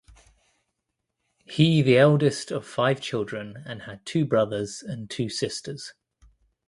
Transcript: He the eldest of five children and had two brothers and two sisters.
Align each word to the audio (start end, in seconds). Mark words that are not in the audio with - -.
He 1.45 1.83
the 1.83 1.99
eldest 1.99 2.49
of 2.49 2.65
five 2.65 3.01
children 3.01 3.61
and 3.67 3.83
had 3.83 4.03
two 4.03 4.25
brothers 4.25 4.81
and 4.81 5.07
two 5.07 5.29
sisters. 5.29 5.93